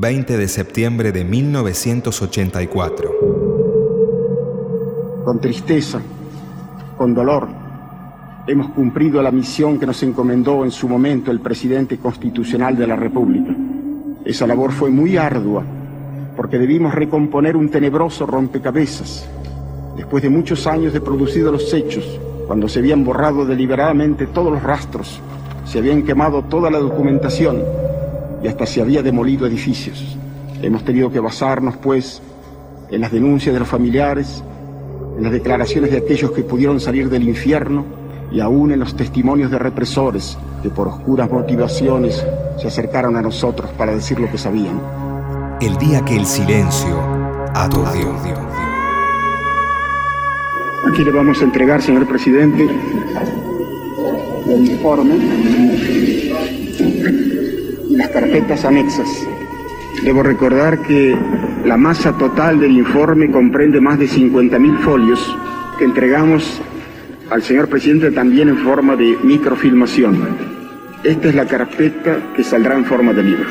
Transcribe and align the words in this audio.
20 0.00 0.38
de 0.38 0.46
septiembre 0.46 1.10
de 1.10 1.24
1984. 1.24 3.10
Con 5.24 5.40
tristeza, 5.40 6.00
con 6.96 7.12
dolor, 7.14 7.48
hemos 8.46 8.70
cumplido 8.70 9.20
la 9.20 9.32
misión 9.32 9.76
que 9.76 9.86
nos 9.86 10.00
encomendó 10.04 10.64
en 10.64 10.70
su 10.70 10.88
momento 10.88 11.32
el 11.32 11.40
presidente 11.40 11.98
constitucional 11.98 12.76
de 12.76 12.86
la 12.86 12.94
República. 12.94 13.52
Esa 14.24 14.46
labor 14.46 14.70
fue 14.70 14.88
muy 14.88 15.16
ardua, 15.16 15.64
porque 16.36 16.60
debimos 16.60 16.94
recomponer 16.94 17.56
un 17.56 17.68
tenebroso 17.68 18.24
rompecabezas. 18.24 19.28
Después 19.96 20.22
de 20.22 20.30
muchos 20.30 20.68
años 20.68 20.92
de 20.92 21.00
producidos 21.00 21.50
los 21.50 21.74
hechos, 21.74 22.20
cuando 22.46 22.68
se 22.68 22.78
habían 22.78 23.04
borrado 23.04 23.44
deliberadamente 23.44 24.28
todos 24.28 24.52
los 24.52 24.62
rastros, 24.62 25.20
se 25.64 25.78
habían 25.78 26.04
quemado 26.04 26.44
toda 26.44 26.70
la 26.70 26.78
documentación 26.78 27.87
y 28.42 28.48
hasta 28.48 28.66
se 28.66 28.80
había 28.80 29.02
demolido 29.02 29.46
edificios. 29.46 30.16
Hemos 30.62 30.84
tenido 30.84 31.10
que 31.10 31.20
basarnos, 31.20 31.76
pues, 31.76 32.20
en 32.90 33.00
las 33.00 33.12
denuncias 33.12 33.52
de 33.52 33.60
los 33.60 33.68
familiares, 33.68 34.42
en 35.16 35.22
las 35.22 35.32
declaraciones 35.32 35.90
de 35.90 35.98
aquellos 35.98 36.30
que 36.32 36.42
pudieron 36.42 36.80
salir 36.80 37.08
del 37.10 37.28
infierno 37.28 37.84
y 38.30 38.40
aún 38.40 38.72
en 38.72 38.80
los 38.80 38.94
testimonios 38.94 39.50
de 39.50 39.58
represores 39.58 40.38
que 40.62 40.68
por 40.70 40.88
oscuras 40.88 41.30
motivaciones 41.30 42.24
se 42.60 42.68
acercaron 42.68 43.16
a 43.16 43.22
nosotros 43.22 43.70
para 43.76 43.94
decir 43.94 44.18
lo 44.20 44.30
que 44.30 44.38
sabían. 44.38 44.80
El 45.60 45.76
día 45.76 46.04
que 46.04 46.16
el 46.16 46.26
silencio 46.26 47.00
aturdió. 47.54 48.14
Aquí 50.86 51.04
le 51.04 51.10
vamos 51.10 51.40
a 51.40 51.44
entregar, 51.44 51.82
señor 51.82 52.06
presidente, 52.06 52.66
el 54.48 54.70
informe 54.70 55.14
las 57.98 58.10
carpetas 58.10 58.64
anexas. 58.64 59.08
Debo 60.04 60.22
recordar 60.22 60.80
que 60.82 61.16
la 61.64 61.76
masa 61.76 62.16
total 62.16 62.60
del 62.60 62.70
informe 62.70 63.28
comprende 63.28 63.80
más 63.80 63.98
de 63.98 64.06
50.000 64.06 64.78
folios 64.78 65.36
que 65.78 65.84
entregamos 65.84 66.60
al 67.28 67.42
señor 67.42 67.68
presidente 67.68 68.12
también 68.12 68.48
en 68.50 68.58
forma 68.58 68.94
de 68.94 69.18
microfilmación. 69.24 70.16
Esta 71.02 71.28
es 71.28 71.34
la 71.34 71.46
carpeta 71.46 72.18
que 72.36 72.44
saldrá 72.44 72.76
en 72.76 72.84
forma 72.84 73.12
de 73.12 73.22
libro. 73.24 73.46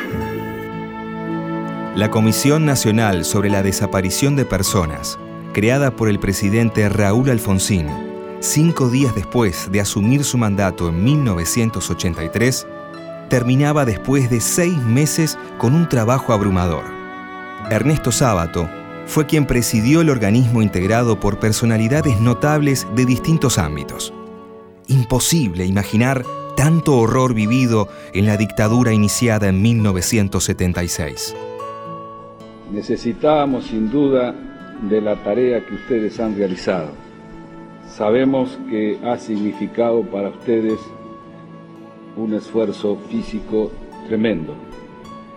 La 1.95 2.09
Comisión 2.09 2.65
Nacional 2.65 3.25
sobre 3.25 3.49
la 3.49 3.63
Desaparición 3.63 4.37
de 4.37 4.45
Personas, 4.45 5.19
creada 5.53 5.91
por 5.91 6.07
el 6.07 6.19
presidente 6.19 6.87
Raúl 6.87 7.29
Alfonsín, 7.29 7.87
cinco 8.39 8.89
días 8.89 9.13
después 9.13 9.69
de 9.71 9.81
asumir 9.81 10.23
su 10.23 10.37
mandato 10.37 10.87
en 10.87 11.03
1983, 11.03 12.65
terminaba 13.29 13.85
después 13.85 14.29
de 14.29 14.41
seis 14.41 14.77
meses 14.77 15.37
con 15.57 15.75
un 15.75 15.87
trabajo 15.89 16.33
abrumador. 16.33 16.83
Ernesto 17.69 18.11
Sábato 18.11 18.69
fue 19.05 19.25
quien 19.25 19.45
presidió 19.45 20.01
el 20.01 20.09
organismo 20.09 20.61
integrado 20.61 21.19
por 21.19 21.39
personalidades 21.39 22.19
notables 22.19 22.87
de 22.95 23.05
distintos 23.05 23.57
ámbitos. 23.57 24.13
Imposible 24.87 25.65
imaginar 25.65 26.23
tanto 26.55 26.97
horror 26.97 27.33
vivido 27.33 27.87
en 28.13 28.25
la 28.25 28.35
dictadura 28.35 28.91
iniciada 28.91 29.47
en 29.47 29.61
1976. 29.61 31.35
Necesitábamos 32.71 33.65
sin 33.65 33.89
duda 33.89 34.33
de 34.89 35.01
la 35.01 35.15
tarea 35.23 35.65
que 35.65 35.75
ustedes 35.75 36.19
han 36.19 36.35
realizado. 36.35 36.89
Sabemos 37.87 38.59
que 38.69 38.99
ha 39.05 39.17
significado 39.17 40.01
para 40.03 40.29
ustedes 40.29 40.79
un 42.17 42.33
esfuerzo 42.33 42.97
físico 43.09 43.71
tremendo, 44.07 44.53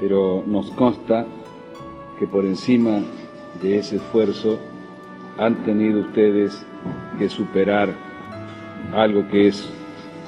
pero 0.01 0.43
nos 0.47 0.71
consta 0.71 1.27
que 2.19 2.27
por 2.27 2.45
encima 2.45 3.01
de 3.63 3.79
ese 3.79 3.97
esfuerzo 3.97 4.59
han 5.39 5.65
tenido 5.65 6.01
ustedes 6.01 6.65
que 7.19 7.29
superar 7.29 7.95
algo 8.95 9.29
que 9.29 9.49
es 9.49 9.69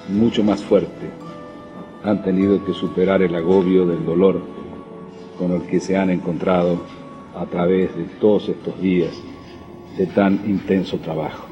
mucho 0.09 0.45
más 0.45 0.63
fuerte. 0.63 1.11
Han 2.05 2.23
tenido 2.23 2.65
que 2.65 2.75
superar 2.75 3.23
el 3.23 3.35
agobio 3.35 3.87
del 3.87 4.05
dolor 4.05 4.41
con 5.39 5.53
el 5.53 5.63
que 5.63 5.81
se 5.81 5.97
han 5.97 6.11
encontrado 6.11 6.83
a 7.35 7.47
través 7.47 7.97
de 7.97 8.05
todos 8.21 8.49
estos 8.49 8.81
días 8.81 9.13
de 9.97 10.07
tan 10.07 10.35
intenso 10.47 10.99
trabajo. 10.99 11.47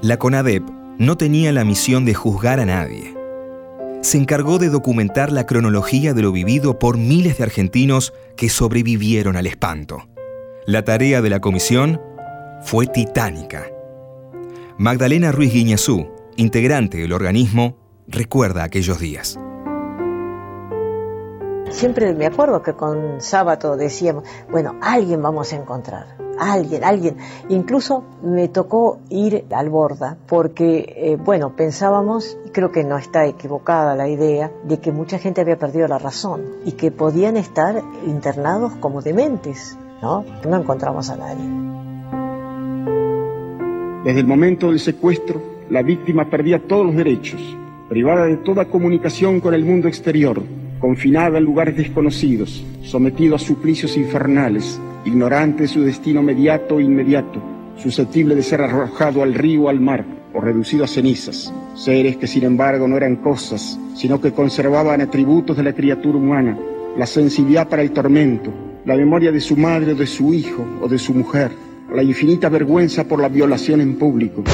La 0.00 0.16
CONADEP 0.16 0.62
no 0.98 1.16
tenía 1.16 1.50
la 1.50 1.64
misión 1.64 2.04
de 2.04 2.14
juzgar 2.14 2.60
a 2.60 2.64
nadie. 2.64 3.16
Se 4.00 4.16
encargó 4.16 4.58
de 4.58 4.68
documentar 4.68 5.32
la 5.32 5.44
cronología 5.44 6.14
de 6.14 6.22
lo 6.22 6.30
vivido 6.30 6.78
por 6.78 6.96
miles 6.96 7.38
de 7.38 7.42
argentinos 7.42 8.14
que 8.36 8.48
sobrevivieron 8.48 9.34
al 9.34 9.48
espanto. 9.48 10.08
La 10.66 10.84
tarea 10.84 11.20
de 11.20 11.30
la 11.30 11.40
comisión 11.40 12.00
fue 12.62 12.86
titánica. 12.86 13.66
Magdalena 14.76 15.32
Ruiz 15.32 15.52
Guiñazú, 15.52 16.06
integrante 16.36 16.98
del 16.98 17.12
organismo, 17.12 17.76
recuerda 18.06 18.62
aquellos 18.62 19.00
días. 19.00 19.36
Siempre 21.70 22.14
me 22.14 22.26
acuerdo 22.26 22.62
que 22.62 22.74
con 22.74 23.20
Sábato 23.20 23.76
decíamos, 23.76 24.22
bueno, 24.48 24.76
alguien 24.80 25.20
vamos 25.20 25.52
a 25.52 25.56
encontrar, 25.56 26.16
alguien, 26.38 26.84
alguien. 26.84 27.16
Incluso 27.48 28.04
me 28.22 28.48
tocó 28.48 28.98
ir 29.10 29.44
al 29.50 29.70
Borda 29.70 30.16
porque, 30.26 30.94
eh, 30.96 31.16
bueno, 31.16 31.54
pensábamos, 31.56 32.38
y 32.46 32.50
creo 32.50 32.72
que 32.72 32.84
no 32.84 32.96
está 32.98 33.26
equivocada 33.26 33.94
la 33.94 34.08
idea, 34.08 34.50
de 34.64 34.78
que 34.78 34.92
mucha 34.92 35.18
gente 35.18 35.40
había 35.40 35.58
perdido 35.58 35.88
la 35.88 35.98
razón 35.98 36.42
y 36.64 36.72
que 36.72 36.90
podían 36.90 37.36
estar 37.36 37.82
internados 38.06 38.74
como 38.76 39.02
dementes, 39.02 39.78
¿no? 40.02 40.24
No 40.48 40.56
encontramos 40.56 41.10
a 41.10 41.16
nadie. 41.16 41.68
Desde 44.04 44.20
el 44.20 44.26
momento 44.26 44.68
del 44.68 44.80
secuestro, 44.80 45.42
la 45.70 45.82
víctima 45.82 46.30
perdía 46.30 46.66
todos 46.66 46.86
los 46.86 46.94
derechos, 46.94 47.42
privada 47.88 48.24
de 48.26 48.36
toda 48.36 48.66
comunicación 48.66 49.40
con 49.40 49.54
el 49.54 49.64
mundo 49.64 49.88
exterior, 49.88 50.40
confinada 50.80 51.38
en 51.38 51.44
lugares 51.44 51.76
desconocidos, 51.76 52.64
sometido 52.82 53.34
a 53.34 53.38
suplicios 53.38 53.96
infernales, 53.96 54.80
ignorante 55.08 55.62
de 55.62 55.68
su 55.68 55.82
destino 55.82 56.22
mediato 56.22 56.76
o 56.76 56.80
inmediato, 56.80 57.42
susceptible 57.76 58.34
de 58.34 58.42
ser 58.42 58.60
arrojado 58.60 59.22
al 59.22 59.34
río 59.34 59.68
al 59.68 59.80
mar 59.80 60.04
o 60.32 60.40
reducido 60.40 60.84
a 60.84 60.86
cenizas, 60.86 61.52
seres 61.74 62.16
que 62.16 62.26
sin 62.26 62.44
embargo 62.44 62.86
no 62.86 62.96
eran 62.96 63.16
cosas, 63.16 63.78
sino 63.94 64.20
que 64.20 64.32
conservaban 64.32 65.00
atributos 65.00 65.56
de 65.56 65.62
la 65.62 65.72
criatura 65.72 66.18
humana, 66.18 66.58
la 66.96 67.06
sensibilidad 67.06 67.68
para 67.68 67.82
el 67.82 67.92
tormento, 67.92 68.52
la 68.84 68.96
memoria 68.96 69.32
de 69.32 69.40
su 69.40 69.56
madre 69.56 69.92
o 69.92 69.96
de 69.96 70.06
su 70.06 70.32
hijo 70.34 70.64
o 70.80 70.88
de 70.88 70.98
su 70.98 71.14
mujer, 71.14 71.50
la 71.92 72.02
infinita 72.02 72.48
vergüenza 72.48 73.04
por 73.04 73.20
la 73.20 73.28
violación 73.28 73.80
en 73.80 73.96
público. 73.96 74.44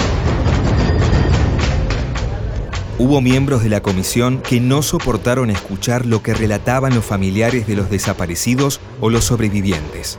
Hubo 2.96 3.20
miembros 3.20 3.64
de 3.64 3.68
la 3.68 3.80
comisión 3.80 4.40
que 4.40 4.60
no 4.60 4.80
soportaron 4.80 5.50
escuchar 5.50 6.06
lo 6.06 6.22
que 6.22 6.32
relataban 6.32 6.94
los 6.94 7.04
familiares 7.04 7.66
de 7.66 7.74
los 7.74 7.90
desaparecidos 7.90 8.80
o 9.00 9.10
los 9.10 9.24
sobrevivientes. 9.24 10.18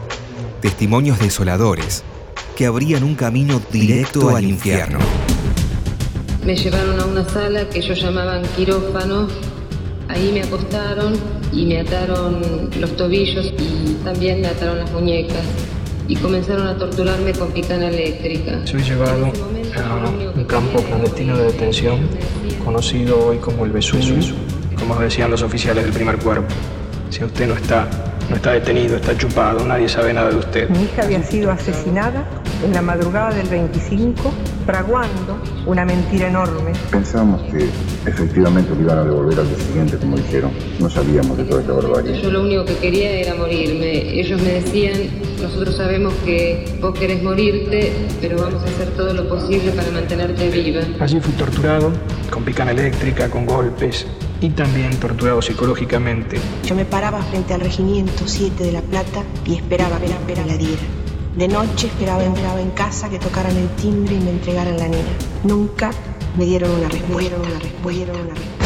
Testimonios 0.65 1.19
desoladores 1.19 2.03
que 2.57 2.65
abrían 2.65 3.03
un 3.03 3.13
camino 3.13 3.61
directo 3.71 4.35
al 4.35 4.45
infierno. 4.45 4.97
Me 6.43 6.55
llevaron 6.55 6.99
a 6.99 7.05
una 7.05 7.29
sala 7.29 7.69
que 7.69 7.77
ellos 7.77 8.01
llamaban 8.01 8.41
quirófano. 8.55 9.27
Ahí 10.07 10.31
me 10.33 10.41
acostaron 10.41 11.13
y 11.53 11.67
me 11.67 11.81
ataron 11.81 12.71
los 12.79 12.95
tobillos 12.95 13.53
y 13.59 13.93
también 14.03 14.41
me 14.41 14.47
ataron 14.47 14.79
las 14.79 14.91
muñecas 14.91 15.43
y 16.07 16.15
comenzaron 16.15 16.65
a 16.65 16.75
torturarme 16.75 17.31
con 17.33 17.51
picana 17.51 17.89
eléctrica. 17.89 18.65
Soy 18.65 18.81
llevado 18.81 19.27
a 19.27 20.09
un 20.35 20.45
campo 20.45 20.81
clandestino 20.81 21.37
de 21.37 21.43
detención 21.43 22.09
conocido 22.63 23.23
hoy 23.23 23.37
como 23.37 23.65
el 23.65 23.71
Vesubio, 23.71 24.15
como 24.79 24.99
decían 24.99 25.29
los 25.29 25.43
oficiales 25.43 25.83
del 25.83 25.93
primer 25.93 26.17
cuerpo. 26.17 26.55
Si 27.15 27.23
usted 27.23 27.47
no 27.47 27.53
está, 27.53 27.87
no 28.29 28.35
está 28.35 28.51
detenido, 28.51 28.97
está 28.97 29.17
chupado, 29.17 29.65
nadie 29.65 29.87
sabe 29.87 30.11
nada 30.11 30.31
de 30.31 30.35
usted. 30.35 30.69
Mi 30.69 30.83
hija 30.83 31.03
había 31.03 31.23
sido 31.23 31.49
asesinada 31.49 32.25
en 32.61 32.73
la 32.73 32.81
madrugada 32.81 33.33
del 33.33 33.47
25, 33.47 34.33
fraguando 34.65 35.37
una 35.65 35.85
mentira 35.85 36.27
enorme. 36.27 36.73
Pensamos 36.91 37.41
que 37.43 37.69
efectivamente 38.05 38.75
lo 38.75 38.81
iban 38.81 38.97
a 38.97 39.03
devolver 39.05 39.39
al 39.39 39.47
día 39.47 39.57
siguiente, 39.59 39.95
como 39.95 40.17
dijeron. 40.17 40.51
No 40.77 40.89
sabíamos 40.89 41.37
de 41.37 41.45
toda 41.45 41.61
esta 41.61 41.71
barbarie. 41.71 42.21
Yo 42.21 42.29
lo 42.31 42.41
único 42.41 42.65
que 42.65 42.75
quería 42.79 43.11
era 43.11 43.33
morirme. 43.33 44.19
Ellos 44.19 44.41
me 44.41 44.51
decían, 44.55 44.99
nosotros 45.41 45.77
sabemos 45.77 46.13
que 46.25 46.77
vos 46.81 46.99
querés 46.99 47.23
morirte, 47.23 47.93
pero 48.19 48.39
vamos 48.41 48.61
a 48.61 48.65
hacer 48.65 48.89
todo 48.89 49.13
lo 49.13 49.29
posible 49.29 49.71
para 49.71 49.89
mantenerte 49.89 50.49
viva. 50.49 50.81
Allí 50.99 51.21
fui 51.21 51.31
torturado, 51.35 51.93
con 52.29 52.43
picana 52.43 52.71
eléctrica, 52.71 53.29
con 53.29 53.45
golpes 53.45 54.05
y 54.45 54.49
también 54.51 54.97
torturado 54.99 55.41
psicológicamente. 55.41 56.37
Yo 56.65 56.75
me 56.75 56.85
paraba 56.85 57.21
frente 57.23 57.53
al 57.53 57.61
regimiento 57.61 58.27
7 58.27 58.63
de 58.63 58.71
La 58.71 58.81
Plata 58.81 59.23
y 59.45 59.55
esperaba 59.55 59.99
que 59.99 60.07
la, 60.07 60.45
la 60.45 60.57
diera. 60.57 60.81
De 61.35 61.47
noche 61.47 61.87
esperaba, 61.87 62.23
esperaba 62.23 62.61
en 62.61 62.71
casa 62.71 63.09
que 63.09 63.19
tocaran 63.19 63.57
el 63.57 63.67
timbre 63.69 64.15
y 64.15 64.19
me 64.19 64.29
entregaran 64.31 64.77
la 64.77 64.87
nena. 64.87 65.09
Nunca 65.43 65.91
me 66.37 66.45
dieron 66.45 66.71
una 66.71 66.87
respuesta. 66.87 67.15
Me 67.15 67.21
dieron 67.21 67.41
una 67.41 67.59
respuesta. 67.59 68.11
Una 68.13 68.33
respuesta. 68.33 68.65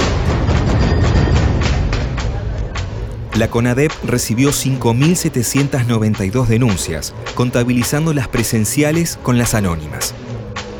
La 3.37 3.49
CONADEP 3.49 3.91
recibió 4.03 4.49
5.792 4.49 6.47
denuncias, 6.47 7.13
contabilizando 7.35 8.13
las 8.13 8.27
presenciales 8.27 9.17
con 9.23 9.37
las 9.37 9.53
anónimas. 9.53 10.13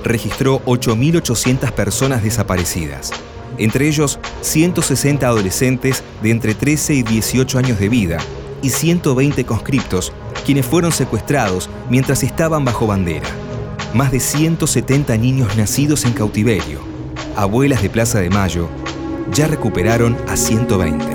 Registró 0.04 0.62
8.800 0.66 1.72
personas 1.72 2.22
desaparecidas, 2.22 3.14
entre 3.60 3.88
ellos 3.88 4.20
160 4.42 5.28
adolescentes 5.28 6.04
de 6.24 6.32
entre 6.32 6.56
13 6.56 6.96
y 6.96 7.04
18 7.04 7.60
años 7.60 7.80
de 7.80 7.90
vida 7.90 8.18
y 8.62 8.70
120 8.70 9.46
conscriptos, 9.46 10.12
quienes 10.46 10.66
fueron 10.66 10.92
secuestrados 10.92 11.70
mientras 11.90 12.24
estaban 12.24 12.66
bajo 12.66 12.88
bandera. 12.88 13.28
Más 13.94 14.12
de 14.12 14.20
170 14.20 15.18
niños 15.18 15.56
nacidos 15.58 16.06
en 16.06 16.14
cautiverio, 16.14 16.80
abuelas 17.36 17.82
de 17.82 17.90
Plaza 17.90 18.20
de 18.20 18.30
Mayo, 18.30 18.70
ya 19.34 19.48
recuperaron 19.48 20.18
a 20.28 20.36
120. 20.36 21.06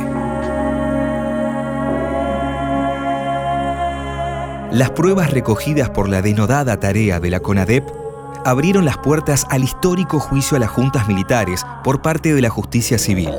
Las 4.72 4.90
pruebas 4.90 5.30
recogidas 5.30 5.90
por 5.90 6.08
la 6.08 6.20
denodada 6.20 6.80
tarea 6.80 7.20
de 7.20 7.30
la 7.30 7.40
CONADEP 7.40 8.03
abrieron 8.44 8.84
las 8.84 8.98
puertas 8.98 9.46
al 9.50 9.64
histórico 9.64 10.20
juicio 10.20 10.56
a 10.56 10.60
las 10.60 10.70
juntas 10.70 11.08
militares 11.08 11.64
por 11.82 12.02
parte 12.02 12.34
de 12.34 12.42
la 12.42 12.50
justicia 12.50 12.98
civil. 12.98 13.30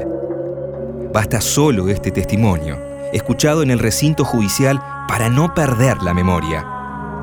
Basta 1.14 1.40
solo 1.40 1.90
este 1.90 2.12
testimonio, 2.12 2.78
escuchado 3.14 3.64
en 3.64 3.72
el 3.72 3.80
recinto 3.80 4.26
judicial 4.26 4.82
para 5.08 5.30
no 5.30 5.54
perder 5.54 6.02
la 6.02 6.14
memoria. 6.14 6.66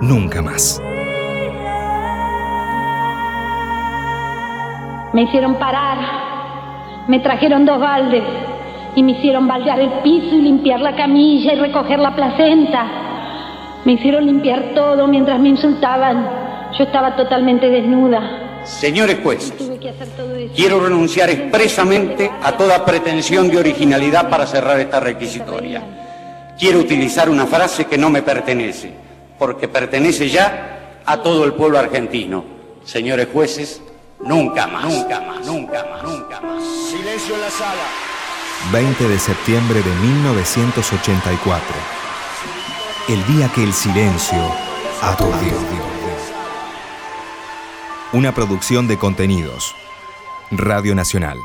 Nunca 0.00 0.40
más. 0.40 0.80
Me 5.12 5.22
hicieron 5.22 5.56
parar, 5.58 5.98
me 7.08 7.20
trajeron 7.20 7.66
dos 7.66 7.78
baldes 7.78 8.24
y 8.94 9.02
me 9.02 9.12
hicieron 9.12 9.46
baldear 9.46 9.80
el 9.80 9.90
piso 10.02 10.34
y 10.36 10.42
limpiar 10.42 10.80
la 10.80 10.96
camilla 10.96 11.52
y 11.52 11.58
recoger 11.58 11.98
la 11.98 12.14
placenta. 12.14 12.86
Me 13.84 13.92
hicieron 13.92 14.24
limpiar 14.24 14.72
todo 14.74 15.06
mientras 15.06 15.38
me 15.40 15.50
insultaban. 15.50 16.41
Yo 16.78 16.84
estaba 16.84 17.16
totalmente 17.16 17.68
desnuda. 17.68 18.62
Señores 18.64 19.18
jueces, 19.22 19.54
quiero 20.54 20.80
renunciar 20.80 21.28
expresamente 21.30 22.30
a 22.42 22.52
toda 22.52 22.84
pretensión 22.84 23.48
de 23.48 23.58
originalidad 23.58 24.30
para 24.30 24.46
cerrar 24.46 24.78
esta 24.80 25.00
requisitoria. 25.00 25.82
Quiero 26.58 26.78
utilizar 26.78 27.28
una 27.28 27.46
frase 27.46 27.86
que 27.86 27.98
no 27.98 28.08
me 28.08 28.22
pertenece, 28.22 28.92
porque 29.38 29.68
pertenece 29.68 30.28
ya 30.28 31.00
a 31.04 31.16
todo 31.18 31.44
el 31.44 31.54
pueblo 31.54 31.78
argentino. 31.78 32.44
Señores 32.84 33.28
jueces, 33.32 33.82
nunca 34.20 34.66
más, 34.66 34.84
nunca 34.84 35.20
más, 35.20 35.44
nunca 35.44 35.84
más, 35.90 36.02
nunca 36.04 36.40
más. 36.40 36.62
Silencio 36.88 37.34
en 37.34 37.40
la 37.40 37.50
sala. 37.50 37.82
20 38.72 39.08
de 39.08 39.18
septiembre 39.18 39.82
de 39.82 39.90
1984 40.06 42.02
el 43.08 43.26
día 43.26 43.50
que 43.52 43.64
el 43.64 43.72
silencio 43.72 44.38
aturdió. 45.00 46.01
Una 48.14 48.34
producción 48.34 48.88
de 48.88 48.98
contenidos. 48.98 49.74
Radio 50.50 50.94
Nacional. 50.94 51.38